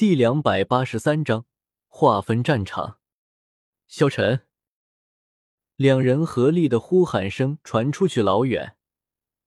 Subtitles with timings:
[0.00, 1.44] 第两百八十三章
[1.86, 3.00] 划分战场。
[3.86, 4.46] 萧晨，
[5.76, 8.76] 两人合力的呼喊声传出去老远，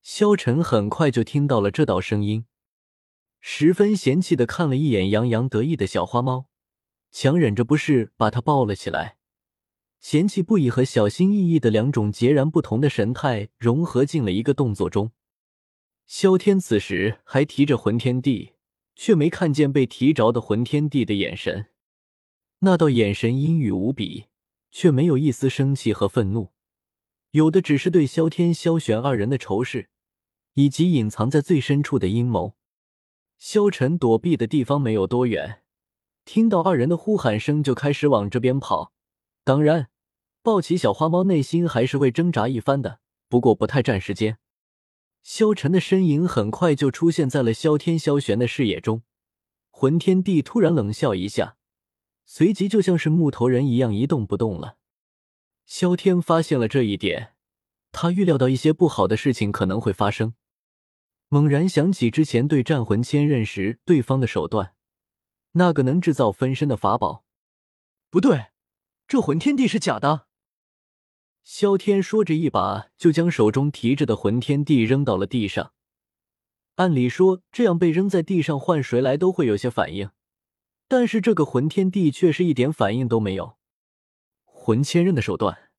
[0.03, 2.45] 萧晨很快就听到了这道声音，
[3.41, 6.45] 十分嫌弃的看了一眼洋洋得意的小花猫，
[7.09, 9.17] 强忍着不适把它抱了起来，
[9.99, 15.13] 嫌弃不已和小心翼翼的两种截然不同的神态融合进了一个动作中。
[16.05, 18.53] 萧天此时还提着魂天地。
[18.95, 21.67] 却没看见被提着的魂天帝的眼神，
[22.59, 24.25] 那道眼神阴郁无比，
[24.71, 26.49] 却没有一丝生气和愤怒，
[27.31, 29.89] 有的只是对萧天、萧玄二人的仇视，
[30.53, 32.55] 以及隐藏在最深处的阴谋。
[33.37, 35.63] 萧晨躲避的地方没有多远，
[36.23, 38.93] 听到二人的呼喊声，就开始往这边跑。
[39.43, 39.89] 当然，
[40.41, 44.37] 抱起小花猫，内心还是会挣扎一番的，不过不太占时间。
[45.23, 49.03] 萧晨的身影很快就出现在了萧天、萧玄的视野中。
[49.71, 51.55] 魂天帝突然冷笑一下，
[52.25, 54.77] 随即就像是木头人一样一动不动了。
[55.65, 57.35] 萧天发现了这一点，
[57.93, 60.35] 他预料到一些不好的事情可能会发生，
[61.29, 64.75] 猛然想起之前对战魂千刃时对方的手段，
[65.53, 67.23] 那个能制造分身的法宝。
[68.09, 68.47] 不对，
[69.07, 70.27] 这魂天地是假的。
[71.43, 75.73] 萧天说着，一把就将手中提着的魂天地扔到了地上。
[76.75, 80.09] 按理说，这样被扔在地上，换谁来都会有些反应，
[80.87, 83.57] 但是这个魂天地却是一点反应都没有。
[84.45, 85.69] 魂千刃的手段，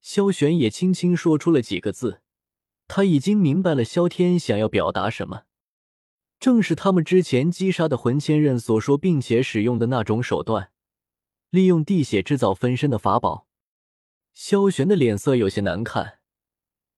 [0.00, 2.22] 萧玄也轻轻说出了几个字。
[2.88, 5.42] 他已经明白了萧天想要表达什么，
[6.40, 10.72] 正是他们之前击杀的魂千刃所说并且使用的那种手段，
[11.50, 13.47] 利用地血制造分身的法宝。
[14.40, 16.20] 萧玄的脸色有些难看，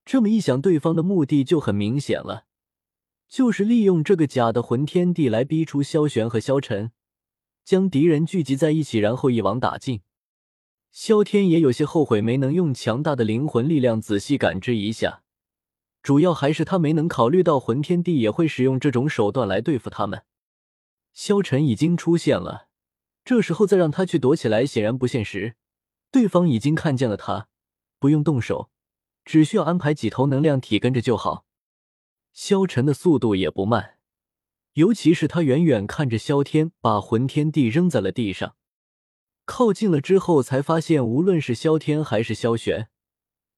[0.05, 2.45] 这么一想，对方的目的就很明显了，
[3.31, 6.93] 就是利用这个假的魂天地来逼出萧玄和萧晨，
[7.65, 10.03] 将敌人聚集在一起，然后一网打尽。
[10.93, 15.23] 萧天也有些后悔没能用强大的灵魂力量仔细感知一下，
[16.03, 20.25] 主要还是他没能考虑到魂天地也会使用这种手段来对付他们。
[21.15, 22.69] 萧晨已经出现了，
[23.25, 25.57] 这时候再让他去躲起来，显然不现实。
[26.11, 27.49] 对方已经看见了他，
[27.99, 28.71] 不用动手，
[29.25, 31.47] 只需要安排几头能量体跟着就好。
[32.33, 33.99] 萧晨的速度也不慢，
[34.75, 38.57] 尤其是他远远看着萧天把魂天地扔在了地上，
[39.45, 42.89] 靠近了之后才发现，无论是萧天还是萧玄，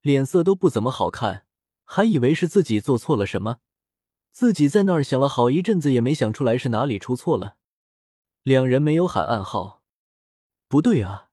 [0.00, 1.46] 脸色都不怎么好看，
[1.84, 3.58] 还以为是自己做错了什么，
[4.30, 7.56] 自己在那儿想了好一阵子，也没想出来是哪里出错了。
[8.42, 9.82] 两人没有喊暗号，
[10.68, 11.28] 不对啊。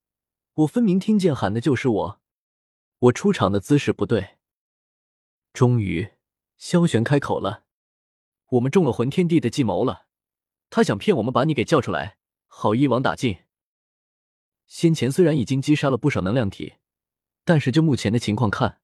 [0.60, 2.22] 我分明听见喊的就是我，
[3.00, 4.38] 我出场的姿势不对。
[5.54, 6.12] 终于，
[6.58, 7.64] 萧玄开口了
[8.52, 10.08] ：“我们中了魂天帝的计谋了，
[10.70, 13.46] 他想骗我们把你给叫出来，好一网打尽。
[14.68, 16.74] 先前虽然已经击杀了不少能量体，
[17.46, 18.82] 但是就目前的情况看，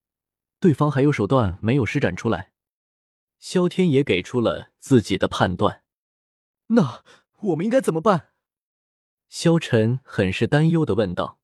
[0.61, 2.53] 对方还有手段没有施展出来。”
[3.37, 5.83] 萧天也给出了自己的判断。
[6.67, 7.03] 那
[7.41, 8.29] 我们应该怎么办？
[9.27, 11.41] 萧晨很是担忧的问道。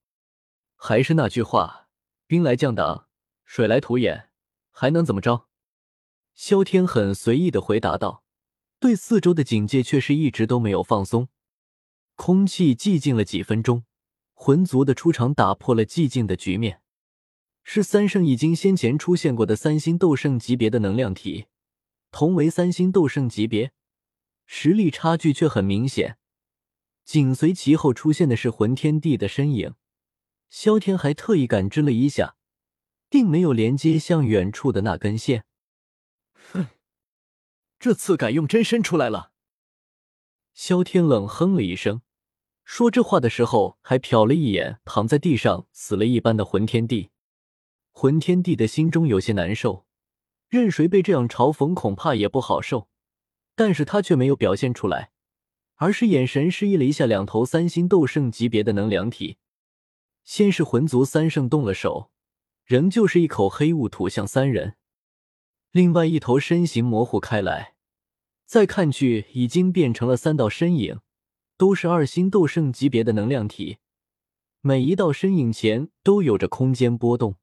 [0.84, 1.90] 还是那句话，
[2.26, 3.08] 兵来将挡，
[3.46, 4.32] 水来土掩，
[4.72, 5.48] 还能怎么着？
[6.34, 8.24] 萧天很随意的回答道，
[8.80, 11.28] 对四周的警戒却是一直都没有放松。
[12.16, 13.84] 空气寂静了几分钟，
[14.34, 16.82] 魂族的出场打破了寂静的局面，
[17.64, 21.46] 是三圣已经先前出现过的三星斗圣级别的能量体，
[22.10, 23.72] 同为三星斗圣级别，
[24.48, 26.18] 实力差距却很明显。
[27.06, 29.76] 紧随其后出现的是魂天帝的身影。
[30.52, 32.36] 萧天还特意感知了一下，
[33.10, 35.46] 并没有连接向远处的那根线。
[36.52, 36.68] 哼，
[37.80, 39.32] 这次敢用真身出来了。
[40.54, 42.02] 萧天冷哼了一声，
[42.66, 47.12] 说这话的时候还瞟了一眼躺在地上死了一般的魂天帝。
[47.94, 49.86] 魂天帝的心中有些难受，
[50.50, 52.90] 任谁被这样嘲讽，恐怕也不好受。
[53.56, 55.12] 但是他却没有表现出来，
[55.76, 59.38] 而是眼神示意了一下两头三星斗圣级别的能量体。
[60.24, 62.12] 先是魂族三圣动了手，
[62.66, 64.76] 仍旧是一口黑雾吐向三人。
[65.72, 67.76] 另外一头身形模糊开来，
[68.46, 71.00] 再看去已经变成了三道身影，
[71.58, 73.78] 都是二星斗圣级别的能量体。
[74.62, 77.38] 每一道身影前都有着空间波动。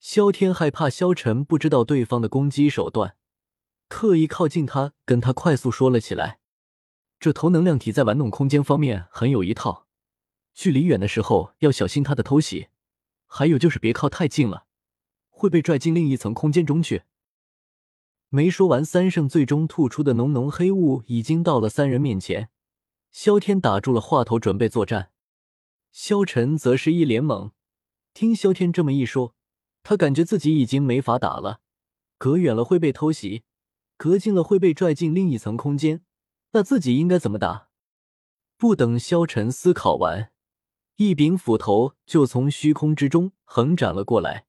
[0.00, 3.16] 萧天害怕萧晨不知道对方的攻击手段，
[3.88, 6.40] 特意靠近他，跟他快速说了起来
[7.20, 9.86] ：“这头能量体在玩弄空间方面很有一套。”
[10.54, 12.68] 距离远的时候要小心他的偷袭，
[13.26, 14.66] 还有就是别靠太近了，
[15.30, 17.02] 会被拽进另一层空间中去。
[18.28, 22.48] 没说完，三圣最终吐出的浓浓黑雾已经到了三人面前，
[23.10, 25.10] 萧天打住了话头，准备作战。
[25.90, 27.50] 萧晨则是一脸懵，
[28.14, 29.34] 听萧天这么一说，
[29.82, 31.60] 他感觉自己已经没法打了。
[32.16, 33.42] 隔远了会被偷袭，
[33.98, 36.02] 隔近了会被拽进另一层空间，
[36.52, 37.68] 那自己应该怎么打？
[38.56, 40.31] 不等萧晨思考完，
[41.04, 44.46] 一柄斧头就从虚空之中横斩了过来，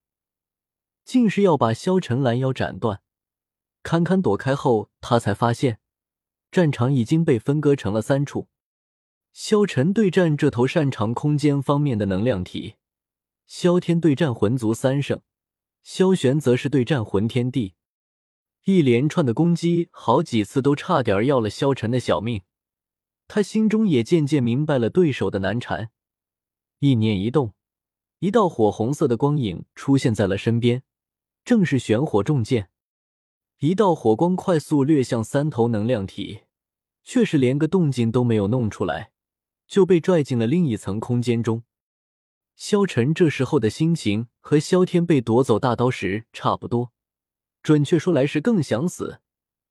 [1.04, 3.02] 竟是要把萧晨拦腰斩断。
[3.82, 5.80] 堪堪躲开后，他才发现
[6.52, 8.50] 战场已经被分割成了三处。
[9.32, 12.76] 萧晨对战这头擅长空间方面的能量体，
[13.48, 15.22] 萧天对战魂族三圣。
[15.82, 17.74] 萧玄则是对战魂天帝，
[18.66, 22.44] 一连串的攻击，好几次都差点要了萧晨的小命。
[23.28, 25.90] 他心中也渐渐明白了对手的难缠，
[26.86, 27.54] 一念一动，
[28.20, 30.84] 一道火红色的光影出现在了身边，
[31.46, 32.72] 正是玄火重剑。
[33.60, 36.42] 一道火光快速掠向三头能量体，
[37.02, 39.14] 却是连个动静都没有弄出来，
[39.66, 41.64] 就被拽进了另一层空间中。
[42.58, 46.92] 萧晨这时候的心情和萧天被夺走大刀时差不多，
[47.62, 49.22] 准确说来是更想死。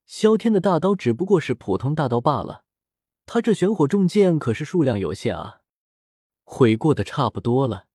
[0.06, 2.65] 萧天的大刀只不过是普通大刀罢了，
[3.26, 5.58] 他这玄火重剑可是数量有限啊！
[6.44, 7.87] 悔过的差不多了，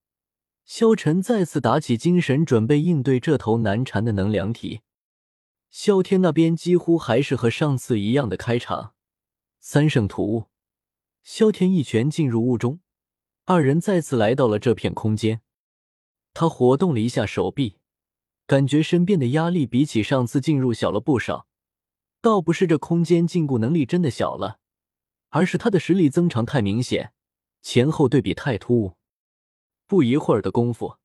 [0.65, 4.81] 萧晨再次打起精神，准备应对这头难缠的能量体。
[5.69, 8.93] 萧天那边几乎还是和上次一样的开场，
[9.59, 10.45] 三圣吐雾，
[11.23, 12.79] 萧天一拳进入雾中。
[13.45, 15.41] 二人再次来到了这片空间，
[16.33, 17.77] 他活动了一下手臂，
[18.45, 21.47] 感觉身边的压力比起上次进入小了不少。
[22.19, 24.59] 倒不是这空间禁锢能力真的小了，
[25.29, 27.13] 而是他的实力增长太明显，
[27.69, 28.93] 前后对比太突兀。
[29.87, 30.99] 不一会儿的功夫，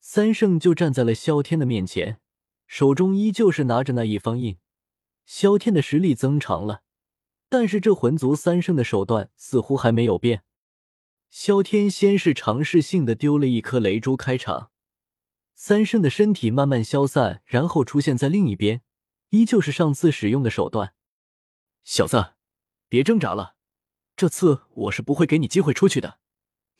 [0.00, 2.20] 三圣就站在了萧天的面前，
[2.66, 4.58] 手中依旧是拿着那一方印。
[5.24, 6.82] 萧天的实力增长了，
[7.48, 10.44] 但是这魂族三圣的手段似乎还没有变。
[11.30, 14.70] 萧天先是尝试性的丢了一颗雷珠开场，
[15.54, 18.82] 三圣的身体慢慢消散，然后出现在另一边，
[19.30, 20.92] 依旧是上次使用的手段。
[21.82, 22.34] 小子，
[22.90, 23.53] 别挣扎了，
[24.16, 26.18] 这次我是不会给你机会出去的，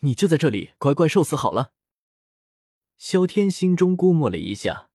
[0.00, 1.72] 你就在这里乖乖受死好了。
[2.96, 4.88] 萧天心中估摸了一下，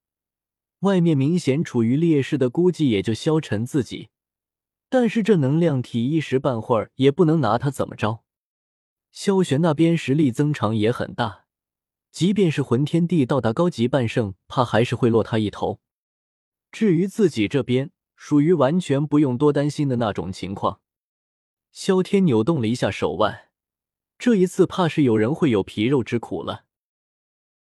[0.79, 4.09] 外面明显处于劣势的估计也就萧晨自己，
[4.87, 8.23] 但是这能量体一时半会儿也不能拿他怎么着。
[9.11, 11.45] 萧玄那边实力增长也很大，
[12.11, 15.81] 即便是魂天帝到达高级半圣，怕还是会落他一头。
[16.71, 20.79] 至于自己这边，属于完全不用多担心的那种情况。
[21.71, 23.49] 萧天扭动了一下手腕，
[24.17, 26.65] 这一次怕是有人会有皮肉之苦了。